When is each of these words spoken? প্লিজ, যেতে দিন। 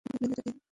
প্লিজ, 0.05 0.19
যেতে 0.23 0.41
দিন। 0.47 0.55